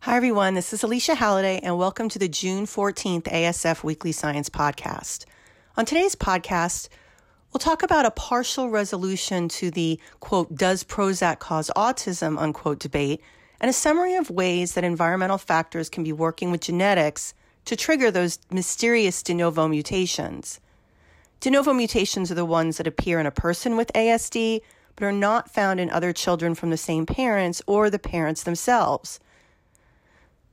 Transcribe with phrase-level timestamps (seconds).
[0.00, 0.54] Hi, everyone.
[0.54, 5.26] This is Alycia Halladay, and welcome to the June 14th ASF Weekly Science Podcast.
[5.76, 6.88] On today's podcast,
[7.52, 13.20] we'll talk about a partial resolution to the quote, does Prozac cause autism, unquote, debate,
[13.60, 17.34] and a summary of ways that environmental factors can be working with genetics
[17.66, 20.60] to trigger those mysterious de novo mutations.
[21.40, 24.60] De novo mutations are the ones that appear in a person with ASD,
[24.96, 29.20] but are not found in other children from the same parents or the parents themselves.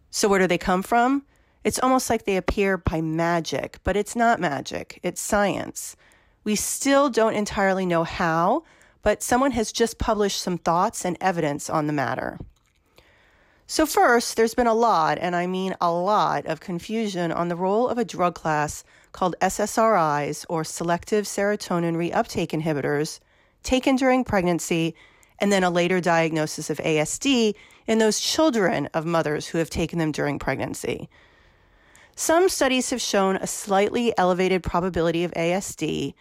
[0.09, 1.23] So, where do they come from?
[1.64, 5.95] It's almost like they appear by magic, but it's not magic, it's science.
[6.44, 8.64] We still don't entirely know how,
[9.02, 12.39] but someone has just published some thoughts and evidence on the matter.
[13.70, 17.55] So, first, there's been a lot, and I mean a lot, of confusion on the
[17.58, 23.19] role of a drug class called SSRIs, or selective serotonin reuptake inhibitors,
[23.64, 24.95] taken during pregnancy
[25.39, 27.55] and then a later diagnosis of ASD
[27.86, 31.09] in those children of mothers who have taken them during pregnancy.
[32.16, 36.14] Some studies have shown a slightly elevated probability of ASD,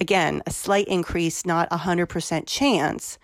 [0.00, 3.18] again, a slight increase, not a 100% chance.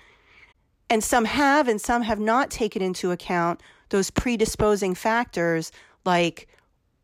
[0.90, 5.70] And some have and some have not taken into account those predisposing factors
[6.04, 6.48] like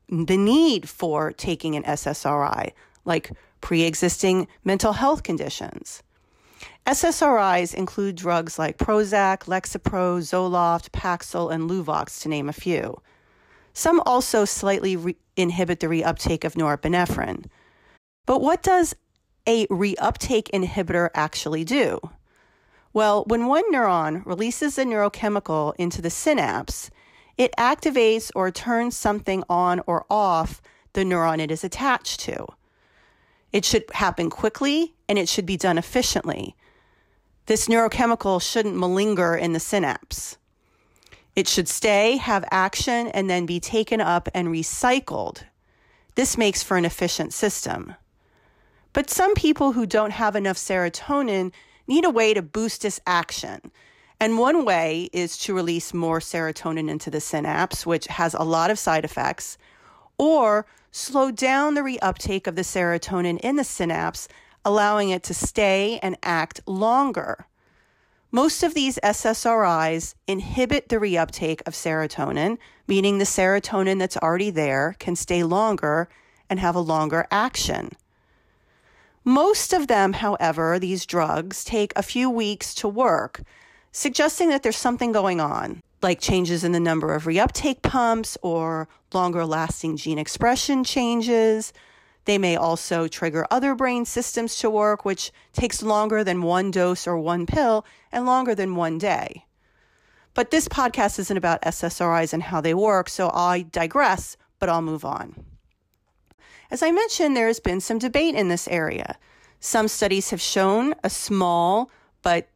[0.08, 2.72] the need for taking an SSRI,
[3.04, 6.02] like pre existing mental health conditions.
[6.86, 13.00] SSRIs include drugs like Prozac, Lexapro, Zoloft, Paxil, and Luvox, to name a few.
[13.72, 17.46] Some also slightly re- inhibit the reuptake of norepinephrine.
[18.24, 18.94] But what does
[19.46, 22.00] a reuptake inhibitor actually do?
[22.96, 26.90] Well, when one neuron releases a neurochemical into the synapse,
[27.36, 30.62] it activates or turns something on or off
[30.94, 32.46] the neuron it is attached to.
[33.52, 36.56] It should happen quickly and it should be done efficiently.
[37.44, 40.38] This neurochemical shouldn't malinger in the synapse.
[41.34, 45.42] It should stay, have action, and then be taken up and recycled.
[46.14, 47.94] This makes for an efficient system.
[48.94, 51.52] But some people who don't have enough serotonin
[51.86, 53.70] need a way to boost this action.
[54.18, 58.70] And one way is to release more serotonin into the synapse, which has a lot
[58.70, 59.58] of side effects,
[60.18, 64.28] or slow down the reuptake of the serotonin in the synapse
[64.66, 67.46] allowing it to stay and act longer.
[68.32, 72.58] Most of these SSRIs inhibit the reuptake of serotonin,
[72.88, 76.08] meaning the serotonin that's already there can stay longer
[76.50, 77.92] and have a longer action.
[79.28, 83.42] Most of them, however, these drugs take a few weeks to work,
[83.90, 88.88] suggesting that there's something going on, like changes in the number of reuptake pumps or
[89.12, 91.72] longer lasting gene expression changes,
[92.26, 97.04] they may also trigger other brain systems to work, which takes longer than one dose
[97.04, 99.44] or one pill and longer than one day.
[100.34, 104.82] But this podcast isn't about SSRIs and how they work, so I digress, but I'll
[104.82, 105.55] move on.
[106.70, 109.18] As I mentioned, there has been some debate in this area.
[109.60, 111.90] Some studies have shown a small
[112.22, 112.48] but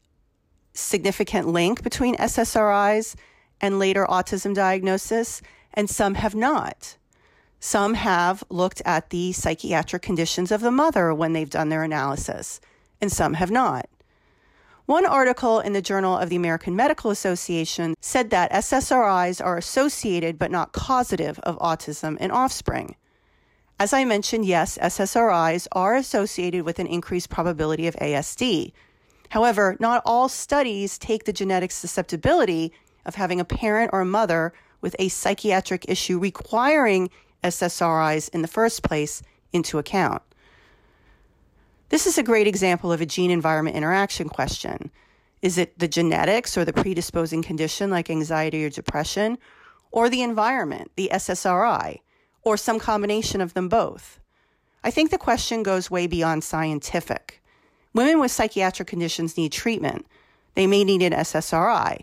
[0.73, 3.15] significant link between SSRIs
[3.61, 5.43] and later autism diagnosis,
[5.75, 6.97] and some have not.
[7.61, 12.61] Some have looked at the psychiatric conditions of the mother when they've done their analysis,
[13.01, 13.89] and some have not.
[14.87, 20.39] One article in the Journal of the American Medical Association said that SSRIs are associated
[20.39, 22.97] but not causative of autism in offspring.
[23.81, 28.73] As I mentioned, yes, SSRIs are associated with an increased probability of ASD.
[29.31, 32.75] However, not all studies take the genetic susceptibility
[33.07, 34.53] of having a parent or a mother
[34.83, 37.09] with a psychiatric issue requiring
[37.43, 40.21] SSRIs in the first place into account.
[41.89, 44.91] This is a great example of a gene environment interaction question.
[45.41, 49.39] Is it the genetics or the predisposing condition like anxiety or depression,
[49.91, 52.01] or the environment, the SSRI,
[52.43, 54.21] or some combination of them both?
[54.83, 57.43] I think the question goes way beyond scientific.
[57.93, 60.07] Women with psychiatric conditions need treatment.
[60.55, 62.03] They may need an SSRI.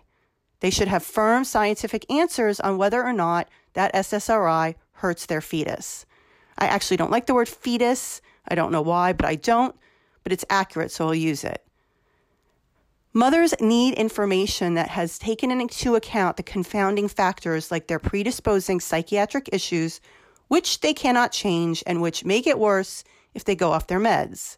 [0.59, 6.05] They should have firm scientific answers on whether or not that SSRI hurts their fetus.
[6.57, 8.21] I actually don't like the word fetus.
[8.47, 9.75] I don't know why, but I don't,
[10.23, 11.63] but it's accurate, so I'll use it.
[13.13, 19.49] Mothers need information that has taken into account the confounding factors like their predisposing psychiatric
[19.51, 20.01] issues,
[20.47, 23.03] which they cannot change and which make it worse
[23.33, 24.57] if they go off their meds.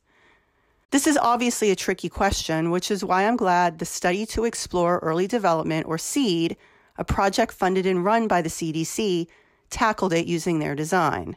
[0.91, 4.99] This is obviously a tricky question, which is why I'm glad the Study to Explore
[4.99, 6.57] Early Development, or SEED,
[6.97, 9.27] a project funded and run by the CDC,
[9.69, 11.35] tackled it using their design.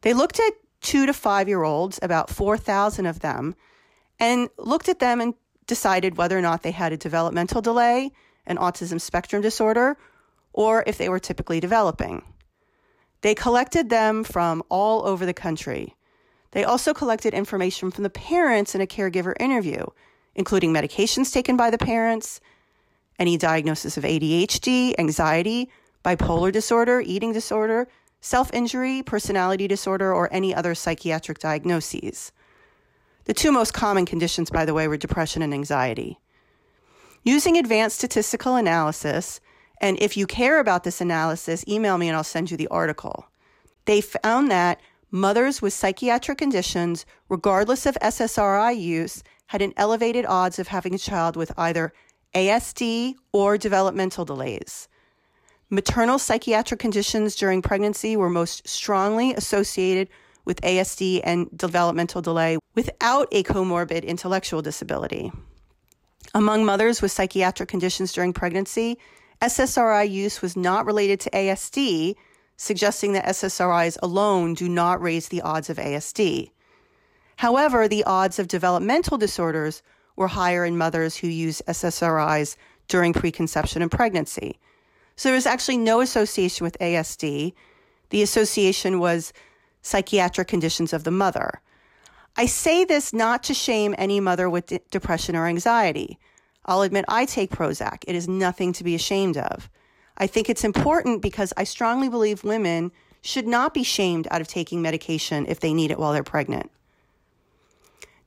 [0.00, 3.54] They looked at two to five year olds, about 4,000 of them,
[4.18, 5.34] and looked at them and
[5.66, 8.12] decided whether or not they had a developmental delay,
[8.46, 9.96] an autism spectrum disorder,
[10.52, 12.22] or if they were typically developing.
[13.24, 15.96] They collected them from all over the country.
[16.50, 19.86] They also collected information from the parents in a caregiver interview,
[20.34, 22.38] including medications taken by the parents,
[23.18, 25.70] any diagnosis of ADHD, anxiety,
[26.04, 27.88] bipolar disorder, eating disorder,
[28.20, 32.30] self injury, personality disorder, or any other psychiatric diagnoses.
[33.24, 36.18] The two most common conditions, by the way, were depression and anxiety.
[37.22, 39.40] Using advanced statistical analysis,
[39.84, 43.26] and if you care about this analysis, email me and I'll send you the article.
[43.84, 50.58] They found that mothers with psychiatric conditions, regardless of SSRI use, had an elevated odds
[50.58, 51.92] of having a child with either
[52.34, 54.88] ASD or developmental delays.
[55.68, 60.08] Maternal psychiatric conditions during pregnancy were most strongly associated
[60.46, 65.30] with ASD and developmental delay without a comorbid intellectual disability.
[66.34, 68.96] Among mothers with psychiatric conditions during pregnancy,
[69.42, 72.14] SSRI use was not related to ASD,
[72.56, 76.50] suggesting that SSRIs alone do not raise the odds of ASD.
[77.36, 79.82] However, the odds of developmental disorders
[80.16, 82.56] were higher in mothers who use SSRIs
[82.88, 84.58] during preconception and pregnancy.
[85.16, 87.52] So there was actually no association with ASD.
[88.10, 89.32] The association was
[89.82, 91.60] psychiatric conditions of the mother.
[92.36, 96.18] I say this not to shame any mother with de- depression or anxiety.
[96.66, 98.04] I'll admit I take Prozac.
[98.06, 99.70] It is nothing to be ashamed of.
[100.16, 104.48] I think it's important because I strongly believe women should not be shamed out of
[104.48, 106.70] taking medication if they need it while they're pregnant.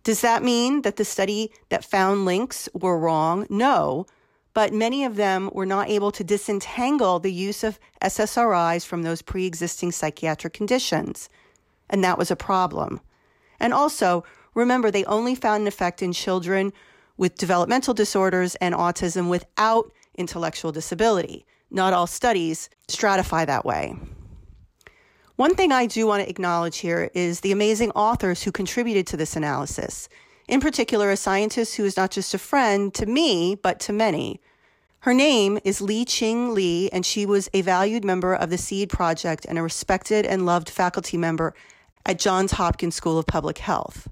[0.04, 3.46] Does that mean that the study that found links were wrong?
[3.50, 4.06] No,
[4.54, 9.22] but many of them were not able to disentangle the use of SSRIs from those
[9.22, 11.30] pre existing psychiatric conditions.
[11.90, 13.02] And that was a problem.
[13.60, 14.24] And also,
[14.56, 16.74] remember, they only found an effect in children
[17.18, 21.46] with developmental disorders and autism without intellectual disability.
[21.70, 23.96] Not all studies stratify that way.
[25.36, 29.18] One thing I do want to acknowledge here is the amazing authors who contributed to
[29.18, 30.10] this analysis,
[30.48, 34.40] in particular, a scientist who is not just a friend to me, but to many.
[35.02, 39.46] Her name is Li-Ching Lee, and she was a valued member of the SEED Project
[39.46, 41.54] and a respected and loved faculty member
[42.06, 44.08] at Johns Hopkins School of Public Health.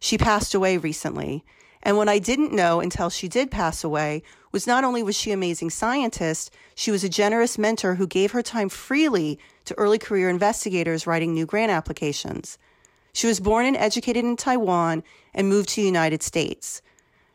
[0.00, 1.44] She passed away recently,
[1.86, 5.30] and what I didn't know until she did pass away was not only was she
[5.30, 9.96] an amazing scientist, she was a generous mentor who gave her time freely to early
[9.96, 12.58] career investigators writing new grant applications.
[13.12, 16.82] She was born and educated in Taiwan and moved to the United States.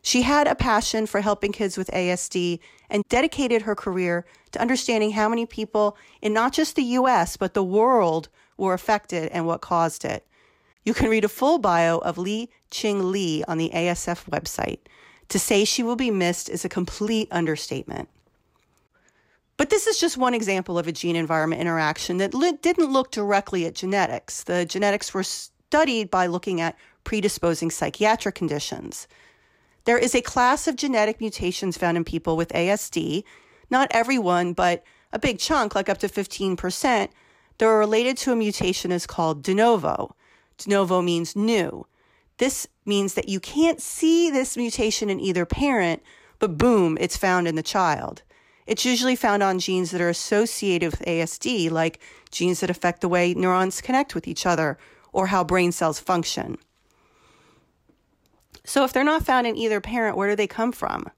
[0.01, 2.59] She had a passion for helping kids with ASD
[2.89, 7.53] and dedicated her career to understanding how many people in not just the US, but
[7.53, 8.27] the world
[8.57, 10.27] were affected and what caused it.
[10.83, 14.79] You can read a full bio of Li Ching Lee on the ASF website.
[15.29, 18.09] To say she will be missed is a complete understatement.
[19.57, 22.31] But this is just one example of a gene environment interaction that
[22.61, 24.43] didn't look directly at genetics.
[24.43, 29.07] The genetics were studied by looking at predisposing psychiatric conditions.
[29.85, 33.23] There is a class of genetic mutations found in people with ASD,
[33.69, 37.09] not everyone, but a big chunk, like up to 15%,
[37.57, 40.15] that are related to a mutation is called de novo.
[40.63, 41.85] De novo means new.
[42.37, 46.01] This means that you can't see this mutation in either parent,
[46.39, 48.23] but boom, it's found in the child.
[48.65, 51.99] It's usually found on genes that are associated with ASD, like
[52.31, 54.77] genes that affect the way neurons connect with each other
[55.11, 56.57] or how brain cells function.
[58.63, 61.09] So, if they're not found in either parent, where do they come from?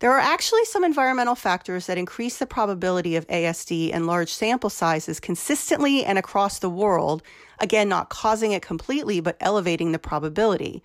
[0.00, 4.70] There are actually some environmental factors that increase the probability of ASD in large sample
[4.70, 7.20] sizes consistently and across the world,
[7.58, 10.84] again, not causing it completely, but elevating the probability.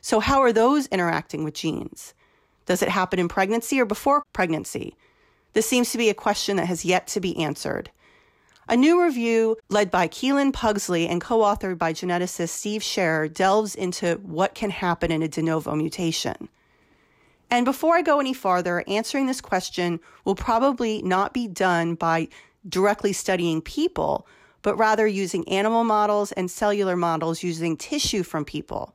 [0.00, 2.14] So, how are those interacting with genes?
[2.64, 4.96] Does it happen in pregnancy or before pregnancy?
[5.52, 7.90] This seems to be a question that has yet to be answered.
[8.68, 13.74] A new review led by Kealan Pugsley and co authored by geneticist Steve Scherer delves
[13.74, 16.48] into what can happen in a de novo mutation.
[17.50, 22.28] And before I go any farther, answering this question will probably not be done by
[22.68, 24.26] directly studying people,
[24.62, 28.94] but rather using animal models and cellular models using tissue from people.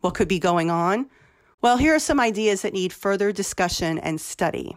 [0.00, 1.08] What could be going on?
[1.60, 4.76] Well, here are some ideas that need further discussion and study.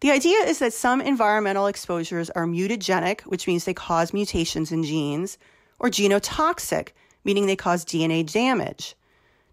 [0.00, 4.82] The idea is that some environmental exposures are mutagenic, which means they cause mutations in
[4.82, 5.36] genes,
[5.78, 6.88] or genotoxic,
[7.22, 8.96] meaning they cause DNA damage.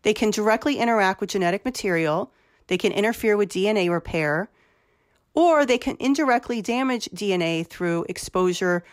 [0.04, 2.32] They can directly interact with genetic material,
[2.68, 4.50] they can interfere with DNA repair,
[5.34, 8.84] or they can indirectly damage DNA through exposure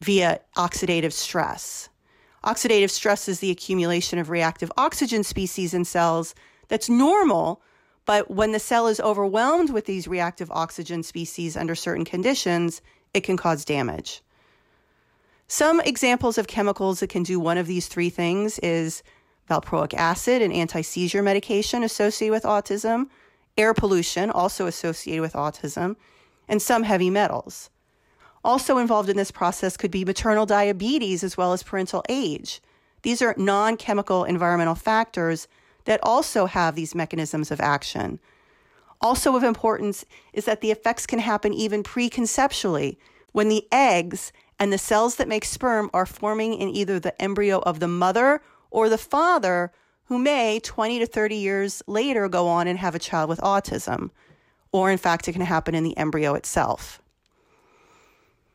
[0.00, 1.88] via oxidative stress.
[2.44, 6.34] Oxidative stress is the accumulation of reactive oxygen species in cells
[6.68, 7.60] that's normal,
[8.04, 12.82] but when the cell is overwhelmed with these reactive oxygen species under certain conditions,
[13.14, 14.22] it can cause damage.
[15.48, 19.02] Some examples of chemicals that can do one of these three things is
[19.48, 23.08] valproic acid, an anti seizure medication associated with autism,
[23.56, 25.96] air pollution, also associated with autism,
[26.48, 27.70] and some heavy metals.
[28.44, 32.60] Also involved in this process could be maternal diabetes as well as parental age.
[33.02, 35.48] These are non chemical environmental factors
[35.84, 38.18] that also have these mechanisms of action.
[39.00, 42.96] Also, of importance is that the effects can happen even preconceptually
[43.32, 47.58] when the eggs and the cells that make sperm are forming in either the embryo
[47.60, 49.72] of the mother or the father
[50.06, 54.10] who may 20 to 30 years later go on and have a child with autism.
[54.72, 57.00] Or, in fact, it can happen in the embryo itself.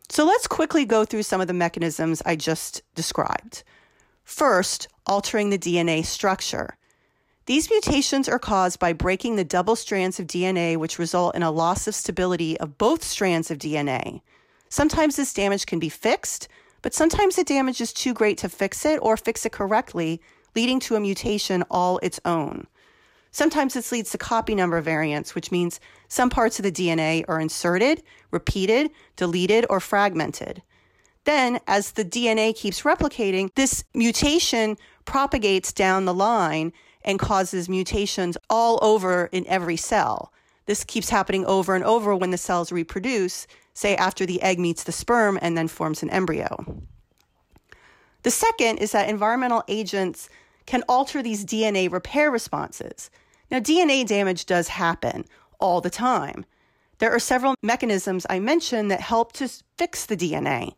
[0.10, 3.63] So, let's quickly go through some of the mechanisms I just described.
[4.24, 6.77] First, altering the DNA structure.
[7.48, 11.51] These mutations are caused by breaking the double strands of DNA, which result in a
[11.51, 14.22] loss of stability of both strands of DNA.
[14.70, 16.48] Sometimes this damage can be fixed,
[16.82, 20.22] but sometimes the damage is too great to fix it or fix it correctly,
[20.56, 22.68] leading to a mutation all its own.
[23.32, 27.40] Sometimes this leads to copy number variants, which means some parts of the DNA are
[27.40, 30.62] inserted, repeated, deleted, or fragmented.
[31.24, 36.74] Then, as the DNA keeps replicating, this mutation propagates down the line
[37.04, 40.34] and causes mutations all over in every cell.
[40.66, 44.84] This keeps happening over and over when the cells reproduce, say after the egg meets
[44.84, 46.84] the sperm and then forms an embryo.
[48.24, 50.30] The second is that environmental agents
[50.66, 53.10] can alter these DNA repair responses.
[53.50, 55.25] Now, DNA damage does happen
[55.60, 56.46] all the time.
[57.00, 60.75] There are several mechanisms I mentioned that help to fix the DNA.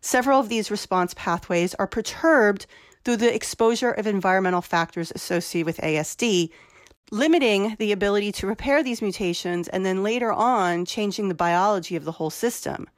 [0.00, 2.66] Several of these response pathways are perturbed
[3.04, 6.50] through the exposure of environmental factors associated with ASD,
[7.10, 12.04] limiting the ability to repair these mutations and then later on changing the biology of
[12.04, 12.88] the whole system.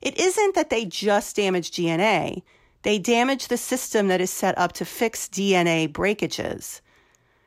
[0.00, 2.42] It isn't that they just damage DNA,
[2.82, 6.80] they damage the system that is set up to fix DNA breakages.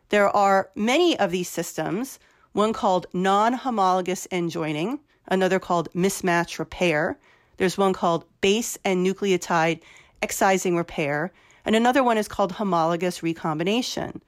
[0.10, 2.20] There are many of these systems,
[2.52, 7.18] one called non homologous end joining, another called mismatch repair.
[7.58, 9.82] There's one called base and nucleotide
[10.22, 11.32] excising repair,
[11.64, 14.22] and another one is called homologous recombination.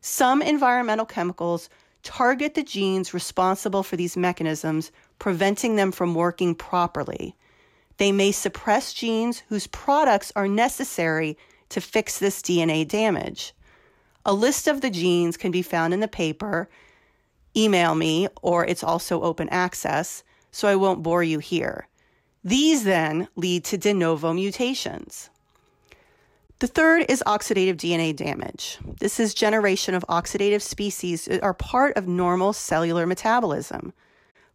[0.00, 1.68] Some environmental chemicals
[2.02, 7.36] target the genes responsible for these mechanisms, preventing them from working properly.
[7.98, 11.36] They may suppress genes whose products are necessary
[11.68, 13.52] to fix this DNA damage.
[14.24, 16.68] A list of the genes can be found in the paper.
[17.56, 21.88] Email me, or it's also open access, so I won't bore you here.
[22.42, 25.28] These then lead to de novo mutations.
[26.60, 28.78] The third is oxidative DNA damage.
[28.98, 33.94] This is generation of oxidative species that are part of normal cellular metabolism.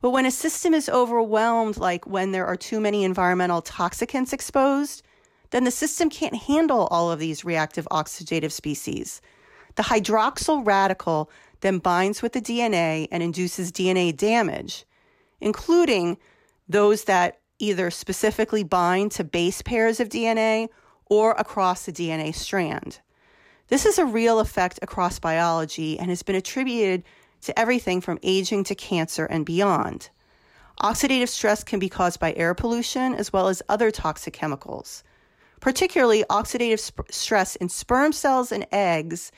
[0.01, 5.01] But when a system is overwhelmed, like when there are too many environmental toxicants exposed,
[5.49, 9.19] then the system can't handle all of these reactive oxidative species.
[9.73, 11.31] The hydroxyl radical
[11.61, 14.85] then binds with the DNA and induces DNA damage,
[15.41, 16.19] including
[16.69, 20.69] those that either specifically bind to base pairs of DNA
[21.07, 22.99] or across the DNA strand.
[23.67, 27.03] This is a real effect across biology and has been attributed
[27.41, 30.09] to everything from aging to cancer and beyond.
[30.81, 35.03] Oxidative stress can be caused by air pollution as well as other toxic chemicals.
[35.61, 39.31] Particularly, oxidative sp- stress in sperm cells and eggs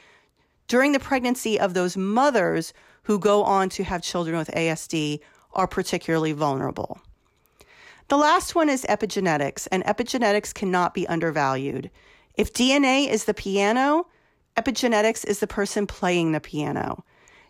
[0.68, 5.20] during the pregnancy of those mothers who go on to have children with ASD
[5.54, 7.00] are particularly vulnerable.
[8.10, 11.92] The last one is epigenetics, and epigenetics cannot be undervalued.
[12.36, 14.08] If DNA is the piano,
[14.56, 17.04] epigenetics is the person playing the piano.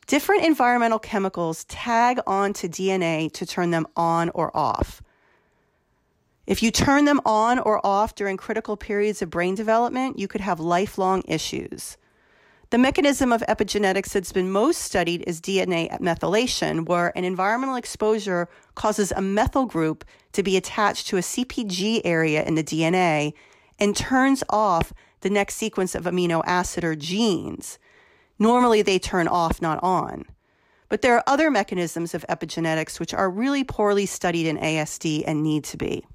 [0.07, 5.03] Different environmental chemicals tag onto DNA to turn them on or off.
[6.47, 10.41] If you turn them on or off during critical periods of brain development, you could
[10.41, 11.97] have lifelong issues.
[12.69, 18.49] The mechanism of epigenetics that's been most studied is DNA methylation, where an environmental exposure
[18.75, 23.31] causes a methyl group to be attached to a CPG area in the DNA
[23.79, 27.79] and turns off the next sequence of amino acid or genes.
[28.37, 30.25] Normally, they turn off, not on.
[30.89, 35.41] But there are other mechanisms of epigenetics which are really poorly studied in ASD and
[35.41, 36.05] need to be.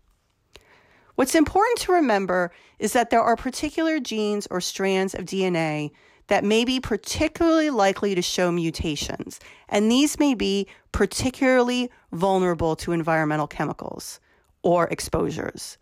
[1.15, 5.93] What's important to remember is that there are particular genes or strands of DNA
[6.33, 12.93] that may be particularly likely to show mutations, and these may be particularly vulnerable to
[12.93, 14.19] environmental chemicals
[14.63, 15.77] or exposures.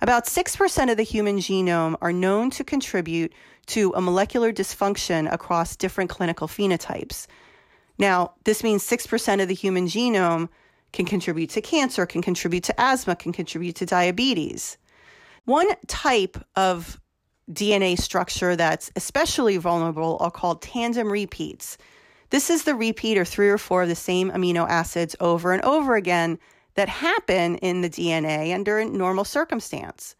[0.00, 3.32] About 6% of the human genome are known to contribute
[3.66, 7.26] to a molecular dysfunction across different clinical phenotypes.
[7.98, 10.48] Now, this means 6% of the human genome
[10.92, 14.78] can contribute to cancer, can contribute to asthma, can contribute to diabetes.
[15.44, 17.00] One type of
[17.52, 21.78] DNA structure that's especially vulnerable are called tandem repeats.
[22.30, 25.62] This is the repeat or three or four of the same amino acids over and
[25.64, 26.38] over again
[26.74, 30.14] that happen in the DNA under normal circumstance.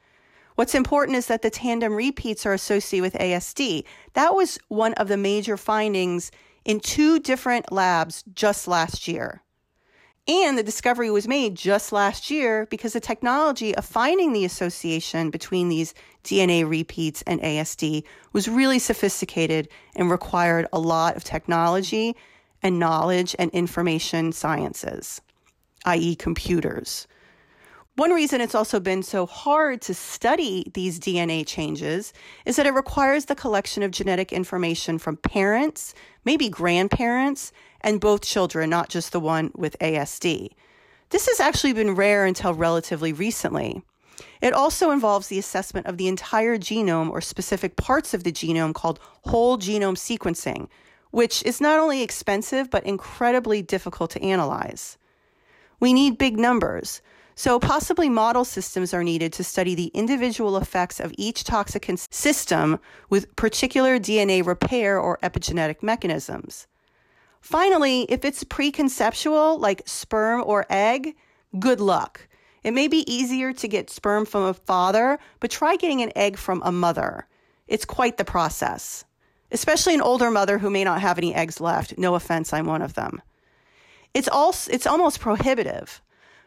[0.55, 3.85] What's important is that the tandem repeats are associated with ASD.
[4.15, 6.33] That was one of the major findings
[6.65, 9.43] in two different labs just last year.
[10.29, 15.31] And the discovery was made just last year because the technology of finding the association
[15.31, 18.05] between these DNA repeats and ASD
[18.35, 22.15] was really sophisticated and required a lot of technology
[22.63, 25.23] and knowledge and information sciences
[25.85, 27.07] i.e., computers.
[27.97, 32.13] One reason it's also been so hard to study these DNA changes
[32.45, 35.95] is that it requires the collection of genetic information from parents,
[36.25, 40.51] maybe grandparents, and both children, not just the one with ASD.
[41.11, 43.83] This has actually been rare until relatively recently.
[44.41, 48.75] It also involves the assessment of the entire genome or specific parts of the genome
[48.75, 50.69] called whole genome sequencing,
[51.11, 54.99] which is not only expensive but incredibly difficult to analyze.
[55.81, 57.01] We need big numbers.
[57.35, 62.81] So, possibly model systems are needed to study the individual effects of each toxicant system
[63.11, 66.67] with particular DNA repair or epigenetic mechanisms.
[67.41, 71.17] Finally, if it's preconceptual, like sperm or egg,
[71.59, 72.29] good luck.
[72.65, 76.37] It may be easier to get sperm from a father, but try getting an egg
[76.37, 77.27] from a mother.
[77.67, 79.05] It's quite the process,
[79.53, 81.97] especially an older mother who may not have any eggs left.
[81.97, 83.23] No offense, I'm one of them.
[84.15, 86.03] It's also it's almost prohibitive.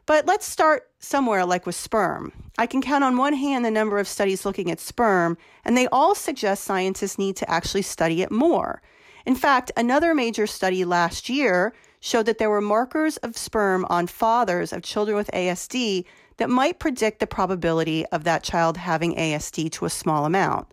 [0.07, 2.33] But let's start somewhere like with sperm.
[2.57, 5.87] I can count on one hand the number of studies looking at sperm, and they
[5.87, 8.81] all suggest scientists need to actually study it more.
[9.25, 14.07] In fact, another major study last year showed that there were markers of sperm on
[14.07, 16.05] fathers of children with ASD
[16.37, 20.67] that might predict the probability of that child having ASD to a small amount.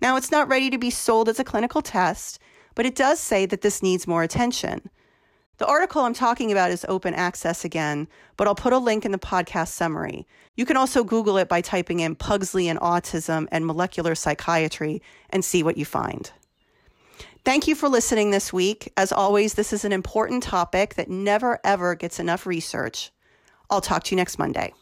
[0.00, 2.38] Now, it's not ready to be sold as a clinical test,
[2.74, 4.88] but it does say that this needs more attention.
[5.58, 8.08] The article I'm talking about is open access again,
[8.38, 10.26] but I'll put a link in the podcast summary.
[10.56, 15.44] You can also Google it by typing in Pugsley and autism and molecular psychiatry and
[15.44, 16.32] see what you find.
[17.44, 18.92] Thank you for listening this week.
[18.96, 23.10] As always, this is an important topic that never ever gets enough research.
[23.70, 24.74] I'll talk to you next Monday.